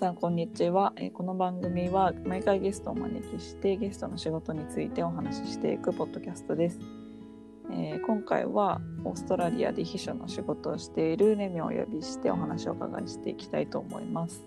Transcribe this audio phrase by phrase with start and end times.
[0.00, 6.78] さんこんにちは、えーこの番組は毎回ゲストをお招きしてゲストの仕事についてお話ししていくポッドキャストです、
[7.70, 14.42] えー今回はオーストラリアで秘書の仕事をしているレミをお呼びしてお話をお伺いしていきたいと思います。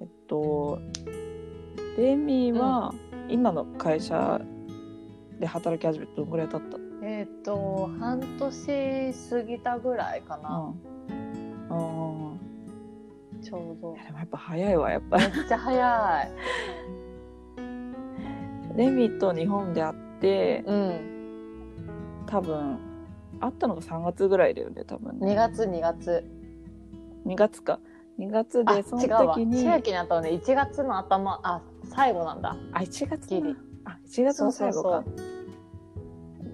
[0.00, 0.80] えっと
[1.96, 2.92] レミは
[3.28, 4.40] 今の会社
[5.38, 6.78] で働き始めてどのぐらい経った？
[7.06, 10.74] えっ、と半年過ぎたぐらいかな、
[11.70, 12.27] うん、あ
[13.42, 13.94] ちょうど。
[13.94, 15.18] ーでもやっぱ早いわやっぱ。
[15.18, 16.32] めっちゃ早い。
[18.76, 22.24] レミと日本で会ってうん。
[22.26, 22.78] 多分
[23.40, 25.32] 会ったのが3月ぐらいだよね多分ね。
[25.32, 26.24] 2月2月。
[27.26, 27.80] 2月か。
[28.18, 29.34] 2月あでその違うわ。
[29.34, 30.30] 時に千秋にあったのね。
[30.30, 32.56] 1月の頭あ最後なんだ。
[32.72, 33.56] あ1月ギリ。
[33.84, 35.04] あ1月の最後か。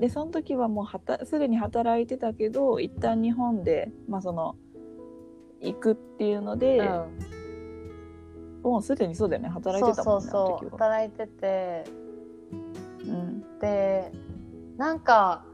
[0.00, 4.56] でその時はもうはたすでに働いてたけど一旦日本でまあその
[5.64, 9.48] 行くっていうので、うん、もうすでにそうだよね。
[9.48, 11.84] 働いてたもんねそうそう働いてて。
[13.06, 13.58] うん。
[13.60, 14.12] で
[14.76, 15.44] なんか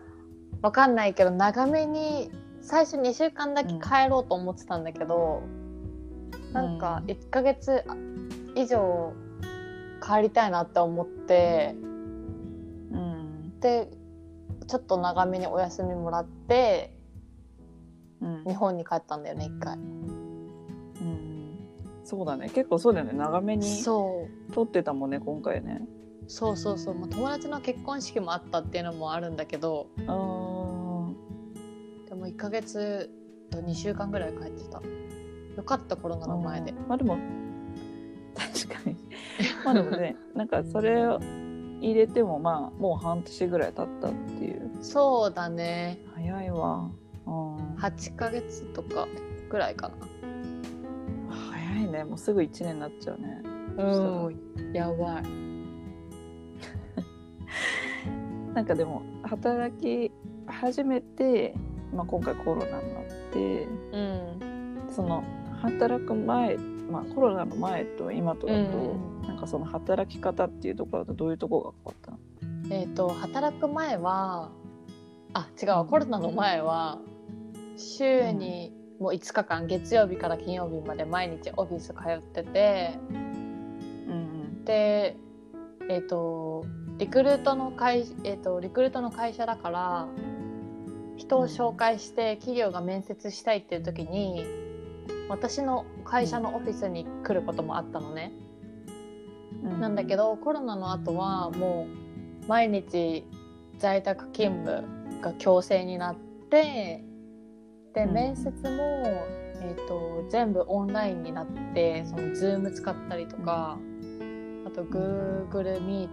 [0.63, 5.43] わかんないけど長めに最初2週間だけ帰ろうと思ってたんだけど、
[6.53, 7.85] なんか1ヶ月
[8.57, 9.13] 以上
[10.03, 11.75] 帰りたいなって思って
[12.93, 13.61] うん。
[13.61, 13.91] で
[14.67, 16.95] ちょっと長めにお休みもらって
[18.23, 18.45] うん。
[18.45, 19.77] 日本に帰ったんだよね一回。
[19.77, 21.59] うん。
[22.05, 22.51] そうだね。
[22.51, 23.13] 結構そうだよね。
[23.13, 24.53] 長めにそう。
[24.53, 25.83] 撮ってたもんね今回ね。
[26.27, 29.89] そうそうそう、まあ、友達の結婚式もあったっていうのもあるんだけど。
[30.07, 32.09] あー。
[32.09, 33.11] でも1ヶ月
[33.51, 34.83] と2週間ぐらい帰ってた。
[35.57, 36.73] よかったコロナの前で。
[36.73, 37.19] まあでも
[38.35, 38.97] 確かに。
[39.65, 41.19] まあでもねなんかそれを
[41.81, 44.71] 入れてもまあもう半年ぐらい経ったっていう。
[44.83, 45.99] そうだね。
[46.15, 46.91] 早いわ。
[46.93, 47.10] うん
[47.81, 49.09] 8ヶ月とか
[49.49, 49.91] ぐらいか
[51.29, 52.05] 早いね。
[52.05, 53.43] もうすぐ1年になっちゃうね。
[53.77, 54.73] なうん。
[54.73, 55.23] やばい
[58.55, 60.13] なんかでも働き
[60.47, 61.55] 始めて、
[61.95, 64.83] まあ、今回コロナになってうん。
[64.91, 65.25] その
[65.63, 66.57] 働く前、
[66.91, 69.23] まあ、コロナの前と今とだと、うん。
[69.23, 72.19] なんかその働き方っていうところだとどういうところが変わっ
[72.69, 72.75] たの？
[72.75, 74.51] えっ、と働く前は
[75.33, 75.85] あ違うわ。
[75.85, 76.99] コロナの前は
[77.81, 83.13] 週にもう5日間月曜日から金曜日まで毎日オフィス通っててう
[84.13, 85.17] んで
[85.89, 86.65] えっ、と
[86.99, 90.07] リクルートの会、えー、とリクルートの会社だから
[91.17, 94.45] 人を紹介して企業が面接したいっていう時に
[95.29, 98.33] 私の会社のオフィスに来ることもあったのね。
[99.63, 99.81] うん。
[99.81, 101.87] なんだけどコロナの後はも
[102.45, 103.25] う毎日
[103.79, 106.17] 在宅勤務が強制になっ
[106.51, 107.05] て
[107.95, 109.05] でうん面接も、
[109.61, 113.79] えー、と全部オンラインになってその Zoom 使ったりとか
[114.67, 116.09] あと Google Meet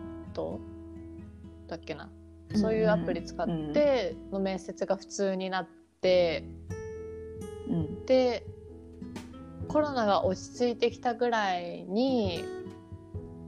[1.67, 2.09] だっけな。
[2.55, 5.67] そういうアプリ使っての面接が普通になっ
[6.01, 6.45] て
[7.67, 8.05] うん。
[8.05, 8.45] で
[9.67, 12.43] コロナが落ち着いてきたぐらいに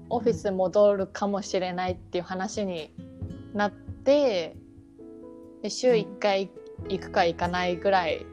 [0.10, 2.94] オフィス戻るかもしれないっていう話に
[3.54, 4.56] なって
[5.62, 6.52] で週1回
[6.88, 8.26] 行くか行かないぐらい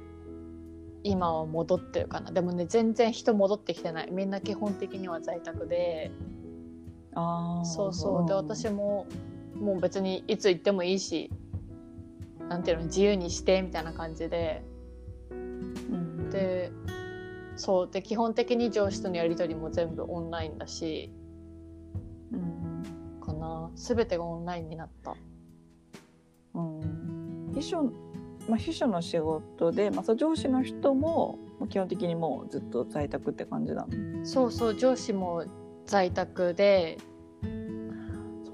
[1.03, 2.31] 今は戻ってるかな。
[2.33, 4.11] でもね全然人戻ってきてない。
[4.11, 6.11] みんな基本的には在宅で。
[7.15, 8.27] あーそうそう。
[8.27, 9.07] で私も
[9.55, 11.31] もう別にいつ行ってもいいし
[12.49, 14.63] なんていうの自由にしてみたいな感じで。
[15.31, 16.31] うん。
[16.31, 16.73] で
[17.57, 17.91] そう。
[17.91, 21.13] で基本的に上司とのやり取りも全部オンラインだし。
[22.33, 23.21] うん。
[23.21, 23.71] かな。
[23.77, 25.15] 全てがオンラインになった。
[26.55, 27.53] うん。
[27.55, 27.91] 秘書
[28.49, 34.27] まあ秘書の仕事で、まあ、そう上司の人も基本的にもうずっと在宅って感じなの？
[34.27, 35.45] そうそう上司も
[35.87, 36.99] 在宅で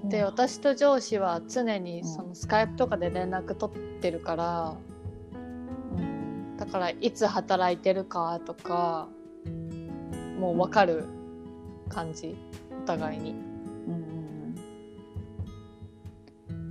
[0.05, 4.75] で私と上司は常にそのスカイプとかで連絡取ってるから
[5.97, 6.57] うん。
[6.57, 9.09] だからいつ働いてるかとか
[10.39, 11.05] もう分かる
[11.89, 12.37] 感じ
[12.83, 13.31] お互いに。
[13.31, 14.55] うん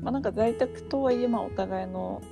[0.01, 2.31] まあなんか在宅とはいえまあお互いのうん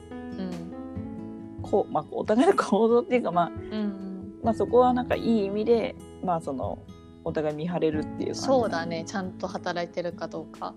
[1.69, 4.39] こう、まあ、お互いの行動っていうかまあうん。
[4.43, 6.79] まあそこはなんかいい意味でまあその
[7.23, 9.03] お互い見張れるっていうそうだね。
[9.05, 10.73] ちゃんと働いてるかどうか。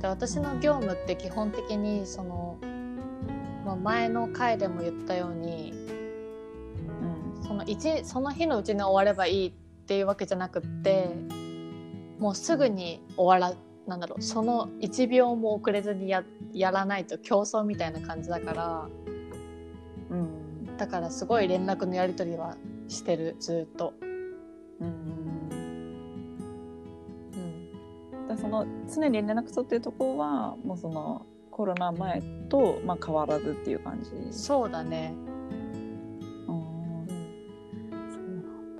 [0.00, 2.58] で私の業務って基本的にその、
[3.64, 5.72] まあ、前の回でも言ったように
[7.36, 7.42] うん。
[7.42, 9.52] その一その日のうちに終わればいいっ
[9.86, 11.10] ていうわけじゃなくって
[12.18, 13.56] もうすぐに終わら
[13.86, 16.22] なんだろうその1秒も遅れずにや
[16.52, 19.21] やらないと競争みたいな感じだからうん
[20.82, 22.56] だからすごい連絡のやり取りは
[22.88, 23.94] してるずっと。
[24.80, 24.88] うん
[28.12, 34.10] うん、だその常に連絡取ってるところはもうそのコロナ前と、まあ、変わらずっていう感じ。
[34.36, 35.14] そうだね。
[36.48, 37.06] うん
[38.10, 38.74] そうなん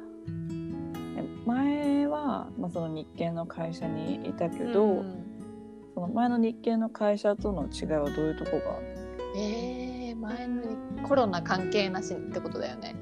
[1.14, 1.22] だ。
[1.46, 5.24] 前は、まあ、その日系の会社にいたけど、うん、
[5.94, 8.80] その前の日系の会社との違いはどういうとこが？
[9.36, 10.68] えー、前の日
[11.08, 12.96] コロナ関係なしってことだよね。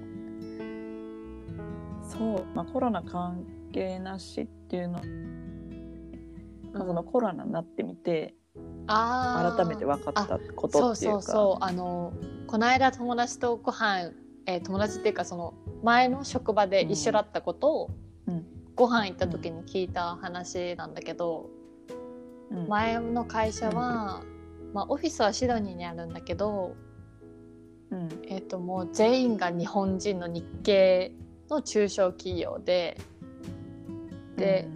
[2.11, 5.01] そう、まあ、コロナ関係なしっていうの,、
[6.73, 8.35] まあ、そのコロナになってみて
[8.87, 9.57] あー。
[9.57, 11.23] 改めて分かったことそうっていうか。
[11.23, 12.13] そうそうあの
[12.47, 14.13] この間友達とご飯、
[14.47, 17.91] えー友達っていうかその前の職場で一緒だったことを、
[18.27, 18.45] うん。
[18.75, 21.49] ご飯行った時に聞いた話なんだけど、
[22.51, 22.69] うん。
[22.69, 24.23] 前の会社は、
[24.75, 26.75] まあ、オフィスはシドニーにあるんだけど、
[27.91, 28.09] うん。
[28.29, 31.13] えー、ともう全員が日本人の日系
[31.49, 32.97] の中小企業で
[34.37, 34.69] で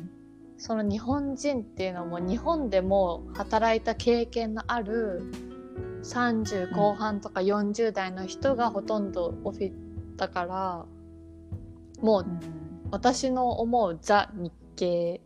[0.59, 5.23] その日本人っていうのも日本でも働いた経験のある
[6.03, 9.73] 30後半とか40代の人がほとんどオフィ
[10.17, 10.87] だから
[12.01, 12.27] もう
[12.91, 15.21] 私の思うザ日系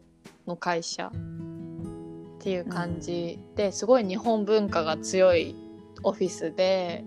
[0.46, 5.55] の会社っていう感じですごい日本文化が強い
[6.02, 7.05] オフィスで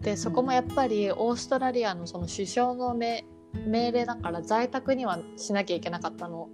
[0.00, 3.24] でそこもやっぱりオーストラリアのその首相の命
[3.66, 6.48] 命令だから在宅にはしなきゃいけなかったの。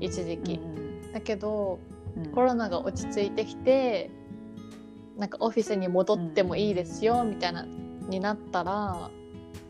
[0.00, 0.60] 一時期。
[1.12, 1.78] だけど
[2.16, 2.32] うん。
[2.32, 4.10] コロナが落ち着いてきて
[5.16, 9.10] なんかオフィスに戻ってもいいですよみたいなになったら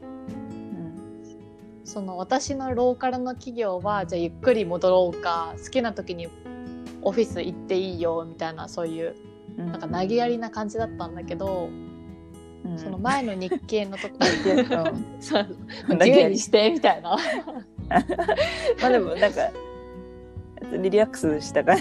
[0.03, 1.23] うん。
[1.85, 6.29] その私のローカルの企業はじゃあゆっくり戻ろうか好きな時に
[7.03, 9.15] オフィス行っていいよみたいなそういう
[9.59, 9.73] うん。
[9.73, 11.69] なんか投げやりな感じだったんだけど、
[12.65, 12.79] うん。
[12.79, 15.47] その前の日系のとこうんそう。
[15.89, 17.17] 投自げやり由にしてみたいな。
[18.81, 19.51] まあでもなんか
[20.73, 21.77] リラックスした感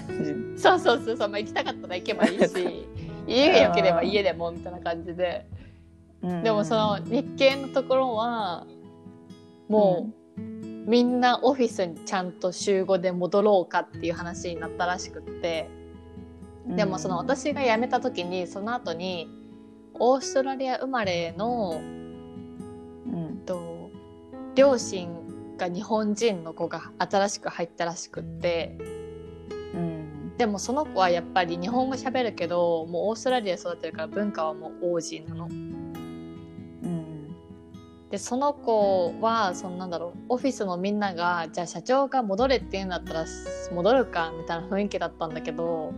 [0.56, 0.62] じ。
[0.62, 2.88] そうそうそうそう、まあ、行きたかったら行けばいいし。
[3.26, 5.46] 家が良ければ家でもみたいな感じで。
[6.44, 8.66] でもその日系のところは
[9.68, 10.42] もう、
[10.90, 15.70] みんなオフィスにちゃんと週5で戻ろうかっていう話になったらしくって。
[16.68, 19.28] でもその私が辞めた時にその後に
[20.00, 21.82] オーストラリア生まれの
[23.06, 23.42] うん。
[23.46, 23.92] と
[24.56, 25.10] 両親
[25.58, 28.78] が日本人の子が新しく入ったらしくって
[29.74, 30.38] うん。
[30.38, 35.46] でもその子はやっぱり日本語喋るけどもうオーストラリアで育ってるから文化はもう王子なの。
[35.46, 37.36] うん。
[38.10, 43.26] でその子はそのなんだろうオフィスのみんながじゃあ社長が戻れって言うんだったら
[43.72, 45.94] 戻るかみたいな雰囲気だったんだけど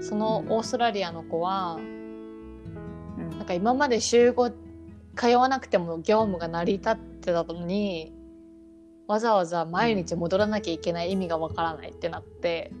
[0.00, 1.97] そのオーストラリアの子はうん
[3.38, 4.52] なんか今まで週5
[5.16, 8.12] 通わなくても業務が成り立ってたのに
[9.06, 12.72] わざわざ毎日戻らなきゃいけない意味がわからないってなって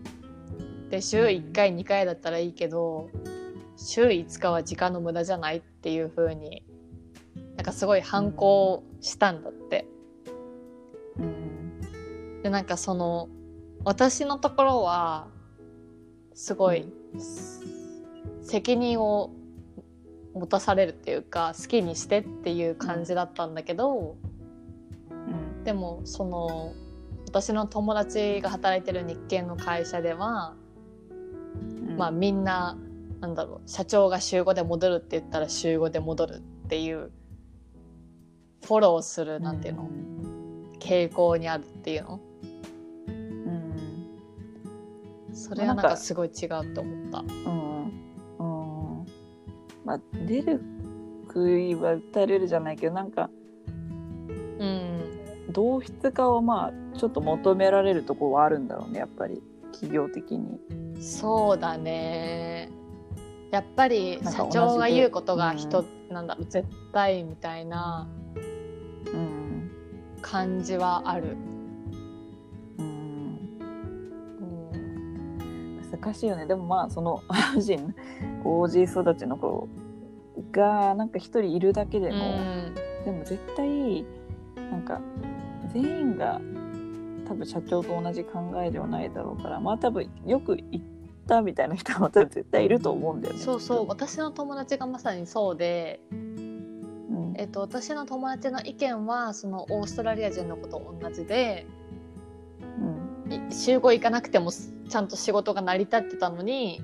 [0.90, 3.08] で週1回2回だったらいいけど
[3.76, 6.64] 週5日は時間の無駄じゃないっていう風に
[7.56, 9.86] なんかすごい反抗したんだって。
[11.18, 13.28] うんでなんかその
[13.84, 15.28] 私のところは
[16.34, 16.86] すごい、
[18.42, 19.32] 責任を
[20.34, 24.16] 持たされるっていうか好きにしてっていう感じだったんだけど、
[25.10, 25.64] うん。
[25.64, 26.72] でもその
[27.26, 30.54] 私の友達が働いてる日系の会社では、
[31.88, 31.96] うん。
[31.96, 32.76] まあみんな
[33.20, 37.10] なんだろう社長が週5で戻るって言ったら週5で戻るっていう
[38.64, 39.88] フォローするなんていうの、
[40.78, 42.20] 傾向にあるっていうの。
[43.08, 43.74] うん。
[45.34, 47.20] それはなんかすごい違うって思った。
[47.20, 47.67] うんうん
[49.88, 50.60] まあ出る
[51.28, 53.30] 杭は打たれるじゃないけどなんか
[54.58, 54.98] うん。
[55.50, 59.42] 同質化をまあちょっと求められるところはあるんだろうねやっぱり
[59.72, 60.60] 企業的に。
[61.00, 62.70] そうだね。
[63.50, 68.06] やっぱり社長が言うことが人、うなんだろう絶対みたいな
[69.06, 69.70] うん。
[70.20, 71.36] 感じはある、
[76.00, 76.46] 難しいよね。
[76.46, 77.94] でもまあそのアジン
[78.44, 79.68] OG 育ちの子
[80.52, 82.16] がなんか一人いるだけでも、
[83.04, 84.04] でも絶対
[84.70, 85.00] なんか
[85.72, 86.40] 全員が
[87.26, 90.82] 多分社長と同じ考えではないだろうからまあ多分よく言っ
[91.26, 93.40] たみたいな人も絶対いると思うんだよね。
[93.40, 97.34] そうそう私の友達がまさにそうで、うん。
[97.36, 101.97] えっと、私の友達の意見はそのオーストラリア人の子と同じでうんい
[103.50, 106.80] 週5行かなくてもちゃんと仕事が成り立ってたのに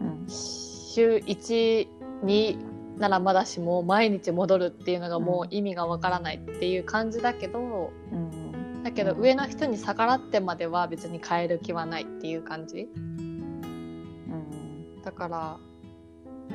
[0.00, 8.82] うん週12ならまだしも毎日戻るっていうのがもう意味がわからないっていう感じだけどうん。
[8.82, 9.20] だけど、うん。
[9.20, 12.88] 上の人に逆らってまでは別に変える気はないっていう感じ。
[12.94, 15.02] うん。
[15.02, 15.58] だから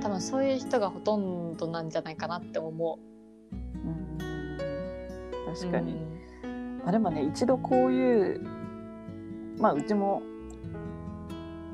[0.01, 3.00] 多分そういう人がほとんどなんじゃないかなって思
[3.51, 3.55] う。
[3.55, 4.17] ん。
[4.17, 5.97] う確かに、
[6.43, 6.81] うん。
[6.86, 8.57] あでもね一度こういう
[9.58, 10.22] まあうちも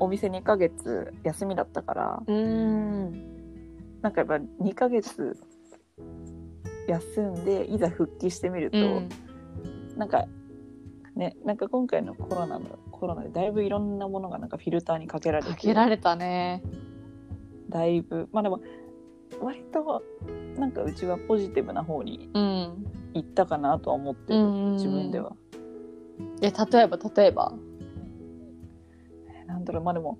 [0.00, 3.12] お店2ヶ月休みだったからうん。
[4.02, 5.36] なんかやっぱ2ヶ月
[6.88, 9.08] 休んでいざ復帰してみると、うん。
[9.96, 10.26] なんか
[11.16, 16.62] ねなんか今回のコロナのコロナでだいぶいろんなものがなんかフィルターにかけられてかけられたね。
[17.70, 18.28] だいぶ。
[18.32, 18.60] まあでも
[19.40, 20.02] 割と
[20.58, 22.84] なんかうちはポジティブな方にうん。
[23.14, 24.72] 行ったかなとは思ってる、うん。
[24.72, 25.32] 自分では。
[26.42, 27.54] え例えば例えば？
[29.54, 30.18] なんだろうまあでも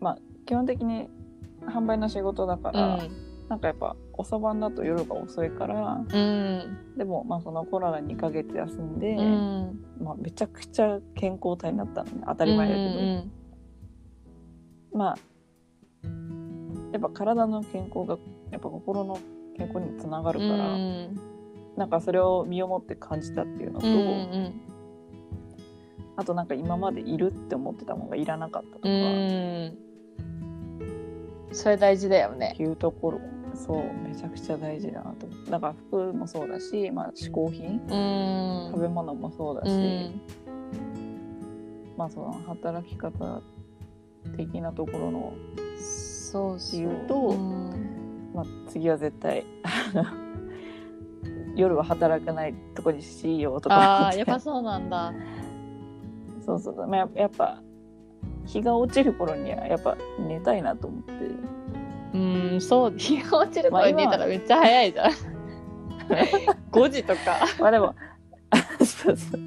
[0.00, 1.08] まあ基本的に
[1.66, 3.10] 販売の仕事だかうら、ん。
[3.48, 6.94] なんかやっぱ遅番だと夜が遅いからうん。
[6.96, 9.84] でもまあそのコロナ2ヶ月休んで、うん。
[10.00, 13.32] まあ、めちゃくちゃ健康体になったのね当たり前だけど、うん
[14.92, 15.18] まあ
[16.92, 18.18] やっぱ体の健康が
[18.50, 19.18] やっぱ心の
[19.56, 21.20] 健康にもつながるうんから、うん
[21.76, 24.60] なんかそれを身をもって感じたっていうのと、うんうん
[26.20, 28.88] あとなんか今までいるって思ってたものがいらなかったとか、
[31.52, 32.52] それ大事だよね。
[32.58, 33.20] ていうところ。
[33.54, 35.24] そうめちゃくちゃ大事だなと。
[35.26, 37.80] 思ってだから服もそうだし、まあ、嗜好品。
[37.88, 38.70] うん。
[38.70, 40.20] 食べ物もそうだし、うん。
[41.96, 43.40] まあその働き方
[44.36, 45.32] 的なところの、
[45.78, 46.80] そうそう。
[46.80, 48.30] 言うとうん。
[48.34, 49.46] まあ、次は絶対
[51.56, 53.74] 夜は働かないとこにしようとか。
[53.74, 55.14] ああやっぱそうなんだ
[56.44, 57.62] そうそう、まあ、ややっぱ
[58.46, 61.12] 日が落ちる頃にはやっぱ寝たいなと思って。
[62.12, 62.18] う
[62.56, 62.94] んそう。
[62.98, 65.10] 日が落ちる頃に寝たらめっちゃ早いじゃん。
[66.72, 67.40] 5時とか。
[67.60, 67.94] まあでも
[68.84, 69.40] そうそう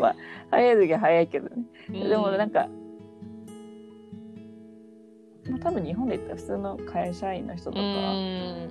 [0.00, 0.16] まあ
[0.50, 1.64] 早い時は早いけどね。
[2.08, 2.68] でもなんか、
[5.50, 8.68] まあ、多分日本で言ったら普通の会社員の人とうかん。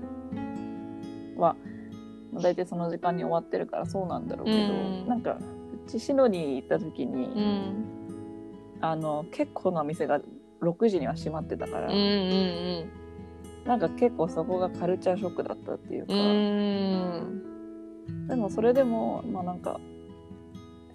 [1.38, 1.56] は、
[2.32, 5.08] まあ、大体その時間に終わってるからそうなんだろうけど、うん。
[5.08, 5.38] なんか
[5.86, 7.86] うちシドニー行った時に、うん
[8.82, 10.20] あの結構な店が
[10.62, 12.90] 6時には閉まってたから、うんうん
[13.66, 16.20] なんか結構そこがカルチャーショックだったっていうか、うん。
[16.20, 19.80] うんでもそれでもまあなんか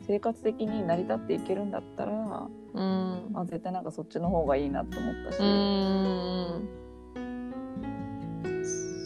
[0.07, 3.29] 生活的に成り立っていけるんだったら、うん。
[3.33, 6.69] まあ、絶対なんかそっちの方がいいなと思ったし、うん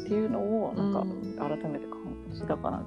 [0.05, 1.37] っていうのをなんかうん。
[1.39, 2.01] 改めて感
[2.33, 2.57] じた。
[2.57, 2.85] かなと、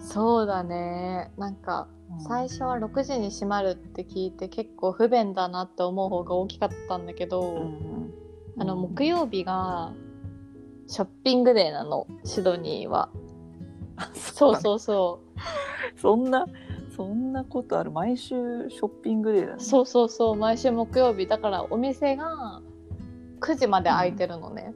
[0.00, 1.30] そうだね。
[1.36, 2.20] なんかうん。
[2.22, 8.12] 最初は6時に閉まるって聞いて結構不便だなって思う方が大きかったんだけど、うん
[8.58, 8.80] あのうん。
[8.82, 9.92] 木曜日が
[10.86, 13.10] ショッピングデーなのシドニーは。
[14.14, 15.20] そうそうそ
[15.96, 16.46] そんな
[16.96, 17.90] そんなことある？
[17.90, 19.54] 毎週ショッピングデーだね。
[19.58, 20.36] うそうそうそう。
[20.36, 21.26] 毎週木曜日。
[21.26, 22.60] だからお店が
[23.40, 24.74] 9時まで開いてるのね、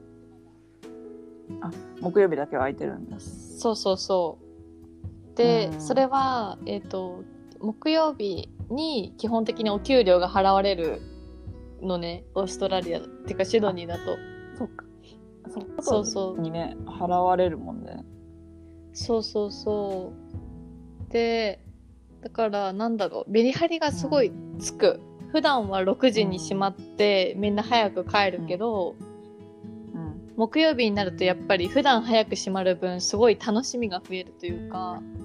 [2.01, 3.19] 木曜日だけは空いてるんだ。
[3.19, 4.44] そうそうそう
[5.35, 5.81] で、うん。
[5.81, 7.23] それはえっ、と
[7.59, 11.01] 木曜日に基本的にお給料が払われる
[11.81, 12.23] のね。
[12.33, 14.17] オーストラリアっていうかシドニーだと。
[14.57, 14.85] そっか。
[15.49, 16.05] そっかそう。
[16.05, 18.03] そうにね払われるもんね。
[18.93, 20.13] そうそうそ
[21.09, 21.11] う。
[21.11, 21.59] で
[22.21, 23.31] だからなんだろう。
[23.31, 24.99] メリハリがすごいつく、
[25.31, 28.95] 普段は6時に閉まって、みんな早く帰るけど、
[29.93, 30.33] うん。
[30.35, 35.01] 木曜日になるとやっぱり普段早く閉まる分すごい楽しみが増えるというか。
[35.19, 35.24] うん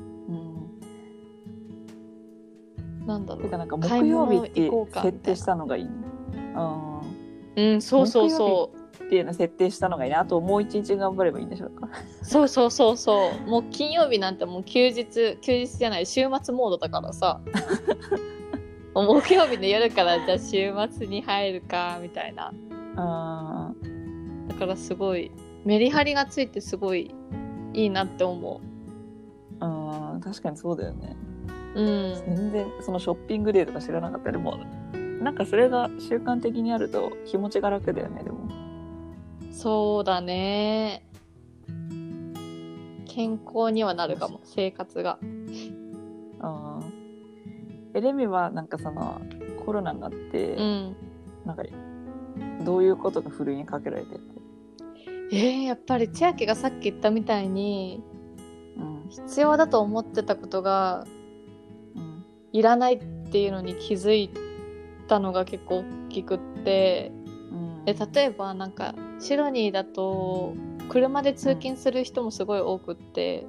[3.11, 3.43] なんだろう。
[3.45, 5.91] てかなんか木曜物日って設定したのがいいね。
[6.55, 7.01] うん。
[7.57, 8.71] うんそうそうそ
[9.05, 10.17] っていうの設定したのがいいね。
[10.17, 11.89] あともう一日頑張ればいいんでしょうか。
[12.23, 13.51] うそうそうそうそう。
[13.51, 17.41] もう金曜日なんてもう休日休日じゃない週末モードだからさ。
[18.95, 22.53] 木曜日の夜からじゃあ週末に入るかみたいな。
[22.97, 23.73] あ
[24.49, 25.31] だからすごい
[25.65, 27.15] メリハリがついてすごい
[27.73, 31.17] いいなって思ーうん確かにそうだよね
[31.75, 31.81] う。
[31.81, 32.15] うん。
[32.37, 34.59] 全然そのショッピングデーとか知らなかったでも
[35.23, 38.49] なんかそれが習慣的にあると気持ちが楽だよねでも
[39.53, 41.05] そうだね。
[43.07, 45.19] 健康にはなるかも、生活が。
[46.41, 46.91] あー
[47.93, 49.21] えレミはなんかその
[49.67, 50.97] コロナになって、うん。
[51.45, 51.63] なんか
[52.65, 54.21] どういうことがふるいにかけられてる
[55.33, 58.03] えー、やっぱり千秋がさっき言ったみたいに、
[58.77, 61.20] うん必要だと思ってたことがうん
[62.53, 64.31] いらないっていうのに気づい
[65.09, 67.13] たのが結構大きくって、
[67.51, 67.85] うん。
[67.85, 70.55] で例えばなんかシドニーだと
[70.89, 73.47] 車で通勤する人もすごい多くって、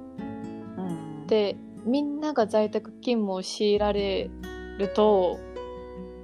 [0.78, 1.26] うん。
[1.26, 4.30] でみんなが在宅勤務を強いられ
[4.78, 5.38] ると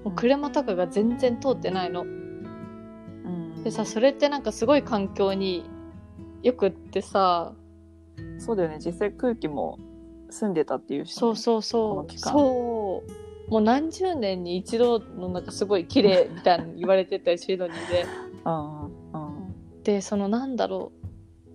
[0.05, 2.03] もう車とかが全然通ってないの。
[2.03, 3.63] うん。
[3.65, 5.65] でさそれってなんかすごい環境に
[6.43, 7.55] よくってさ。
[8.39, 8.79] そうだよね。
[8.85, 9.79] 実際空気も
[10.31, 13.05] 澄んでたっていうしね、そうそうこそうそ
[13.49, 13.51] う。
[13.51, 18.07] もう何十年に一度のなんかすごい綺麗みたいに言われてたりシドニーで
[18.45, 19.83] うんうん。
[19.83, 21.09] でそのなんだろう。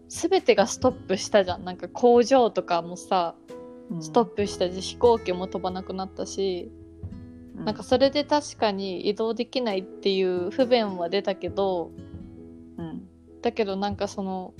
[0.09, 1.65] 全てがストップしたじゃん。
[1.65, 3.35] なんか工場とかもさ
[3.91, 4.03] うん。
[4.03, 6.71] ストップしたし飛行機も飛ばなくなったし、
[7.57, 7.65] うん。
[7.65, 11.91] なんかそれで確かに移動できないっていう不便は出たけど
[12.77, 13.07] うん
[13.41, 14.53] だけどなんかその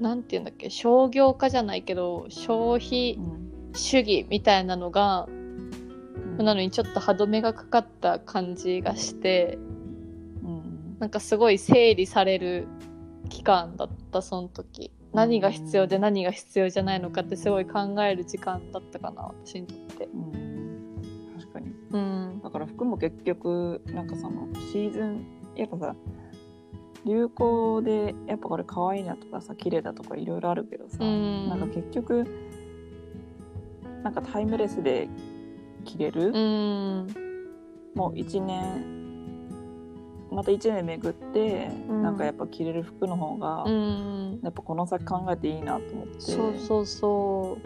[0.00, 0.70] なんて言うんだっけ？
[0.70, 6.36] 商業化じゃないけど消費うん主義みたいなのがうん。
[6.38, 9.58] なのにちょっと歯止めがかかった感じがして
[10.42, 10.96] うん。
[10.98, 12.66] なんかすごい整理される
[13.28, 14.90] 期間だったその時。
[15.12, 20.04] 何が必要で何が必要じゃないのかってすごい考える時間だったかな私にとって。
[20.06, 21.00] うん。
[21.38, 21.72] 確かに。
[21.90, 22.40] うん。
[22.42, 25.96] だから服も結局なんかそのシーズンやっぱさ
[27.06, 31.48] 流行でやっぱこれ可愛いなとかさ綺麗だとかいろいろあるけどさ、うん。
[31.48, 32.26] なんか結局
[34.02, 35.08] なんかタイムレスで
[35.84, 37.06] 着れる、うん。
[37.94, 38.96] もう1年
[40.32, 42.02] また1年巡って、うん。
[42.02, 44.40] なんかやっぱ着れる服の方が、うん。
[44.42, 46.20] やっぱこの先考えていいなと思って。
[46.20, 47.58] そうそうそ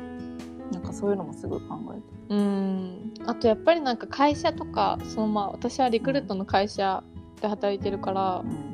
[0.71, 2.35] なんかそういうのもすごい考えて。
[2.35, 3.15] ううん。
[3.25, 7.03] あとやっぱりなんか会社とかそのまあ私はリクルートの会社
[7.41, 8.70] で働いてるからうんうん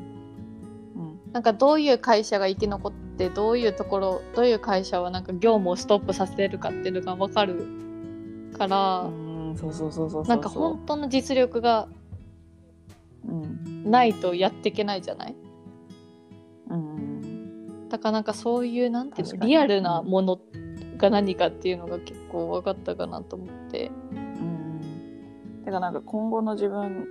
[1.37, 7.67] なんかどういう会社が生き残ってどういうところどういう会社はなんか業務をストップさせるかっていうのが分かる
[8.57, 11.89] から、うんそうそうそうそうそうなんか本当の実力が
[13.29, 13.91] うん。
[13.91, 15.37] ないとやっていけないじゃない？
[16.71, 17.89] うん。
[17.91, 20.41] だからなんかそういうなんていうのリアルなもの
[20.97, 23.91] が何かっていうのが結構分かったかなと思って。
[24.13, 24.81] うん。
[25.67, 27.09] てかなんか今後の自分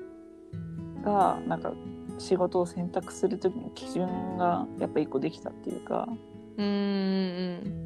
[1.04, 1.74] がなんか
[2.18, 6.08] 仕事を選択する時の基準がやっぱ一個できたっていうか。
[6.58, 7.86] うーん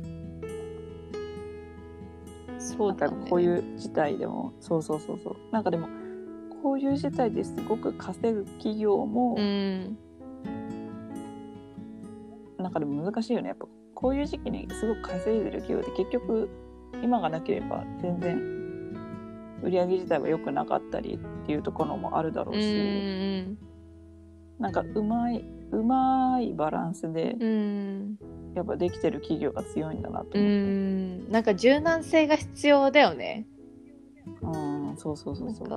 [2.60, 3.30] そうだね。
[3.30, 4.54] こういう事態でも。
[4.60, 5.36] そうそうそうそう。
[5.52, 5.88] なんかでも
[6.62, 9.98] こういう事態ですごく稼ぐ企業もうん
[12.58, 13.50] なんかでも難しいよね。
[13.50, 13.66] やっぱ
[13.96, 16.50] こういう時期にすごく稼いでる企業って結局
[17.02, 18.38] 今がなければ全然
[19.64, 23.58] 売り上げ自体は良くなかったりっていうところもあるだろううし、ん
[24.60, 28.18] なんかうまいうまいバランスでうん。
[28.56, 30.40] やっぱできてる企業が強いんだなとう思って。
[30.40, 31.32] ん。
[31.32, 33.48] なんか柔軟性が必要だよね。
[34.42, 35.70] うんそうそうそうそう。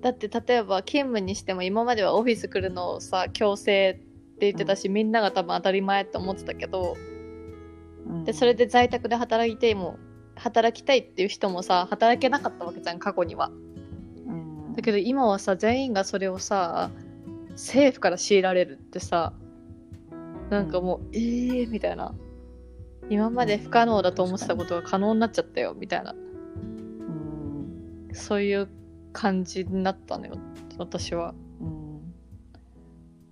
[0.00, 4.00] だって例えば勤務にしても今まではオフィス来るのをさ強制
[4.34, 6.96] って言ってたし、みんなが多分当たり前って思ってたけど
[8.06, 8.24] うん。
[8.24, 9.98] でそれで在宅で働いても
[10.36, 13.50] 働きたいっていう人もさ働けなかったわけじゃん過去には。
[14.26, 14.72] うん。
[14.74, 16.90] だけど今はさ全員がそれをさ
[17.52, 19.32] 政府から強いられるってさ
[20.52, 22.14] なんかもう、えーみたいな。
[23.08, 26.12] 今まで不可能だと思ってたことが可能になっちゃったよみたいな。
[26.12, 28.10] うん。
[28.12, 28.68] そういう
[29.14, 30.36] 感じになったのよ
[30.76, 31.34] 私は。
[31.60, 32.14] うん。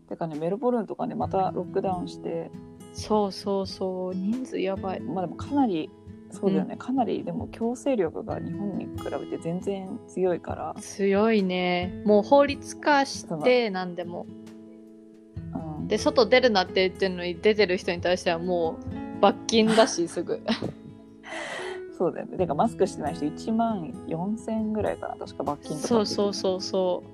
[0.09, 2.51] てかねメルボルンとかねまたロックダウンして。
[2.95, 4.15] そうそうそう。
[4.15, 5.01] 人数やばい。
[5.01, 5.91] まあでもかなり
[6.31, 12.03] そうだよね、かなりでも強制力が日本に比べて全然強いから、強いね。
[12.05, 14.27] もう法律化して何でも。
[15.79, 18.77] うん、で外出るなって言ってるのに出てる人に対してはも
[19.19, 20.41] う罰金だし すぐ。
[21.99, 22.39] そうだよね。
[22.39, 27.11] てかマスクしてない人1万4000円ぐらいかな確か罰金とかそうそうそうそう。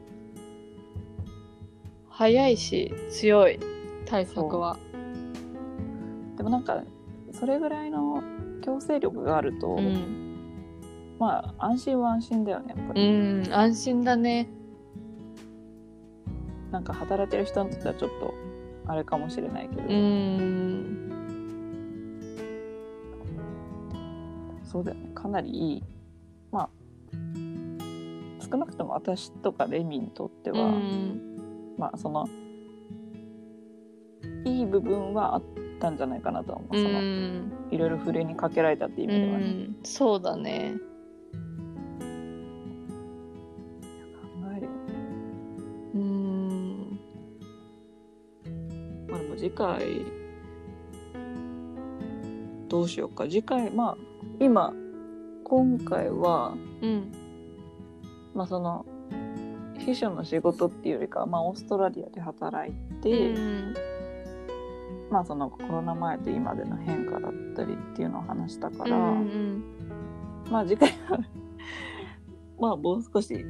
[2.09, 3.59] 早いし強い
[4.05, 4.79] 対策は。
[6.37, 6.83] でもなんか
[7.33, 8.23] それぐらいの
[8.63, 14.49] 強制力があると、うん、まあ安心は安心だよねやっぱうり、ん、安心だね。
[16.71, 18.35] なんか働いてる人にとってはちょっと
[18.87, 21.13] あれかもしれないけど、うん。
[24.65, 25.11] そうだよね。
[25.15, 25.83] かなりいい。
[26.51, 26.69] まあ
[28.51, 31.75] 少なくとも私とかレミにとっては、うん。
[31.79, 32.29] まあその
[34.45, 35.43] いい部分はあっ
[35.79, 37.53] たんじゃないかなとは思う、うそのん。
[37.71, 39.77] いろいろふるいにかけられたっていう意味ではね、うん。
[39.83, 40.75] そうだね。
[44.15, 44.77] 考えるよね。
[45.95, 47.01] うん。
[49.09, 50.05] まあでも次回
[52.69, 53.25] どうしようか。
[53.25, 53.97] 次回まあ
[54.41, 54.73] 今
[55.45, 57.13] 今回はうん。
[58.35, 58.85] まあその
[59.79, 63.76] 秘書の仕事っていうよりかは、まあ、オーストラリアで働いて、うん
[65.17, 69.65] ままあそのコロナ前と今での変化だったりっていうのを話したから、うんうん
[70.51, 71.19] まあ次回は
[72.61, 73.45] まあもう少し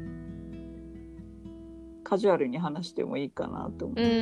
[2.05, 4.12] カジュアルに話してもいいかなと思う、うんう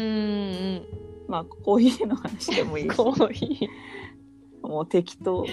[0.76, 0.82] ん
[1.28, 2.90] まあコーヒーの話でもいいし。
[2.96, 3.68] コーヒ
[4.62, 5.44] もう適当。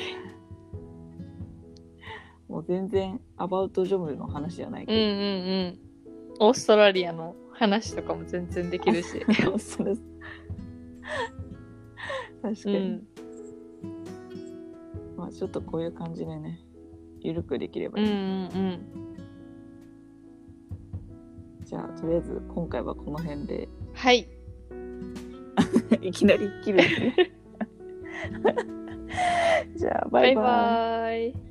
[2.47, 6.47] もう全然アバウトジョブの話じゃないーうんうんけうん。
[6.47, 9.25] オーストラリアの話とかも全然できるし。
[9.45, 9.95] ど、それ
[12.41, 13.07] 確かに、うん。
[15.17, 16.59] まあちょっとこういう感じでね
[17.21, 17.99] ゆるくできれば。
[17.99, 18.79] いい、うんうん。
[21.63, 23.69] じゃあとりあえず今回はこの辺で。
[23.93, 24.27] はい。
[26.01, 27.15] いきなり切るね。
[29.75, 30.45] じゃあバイバイ。
[30.45, 31.50] バイバイ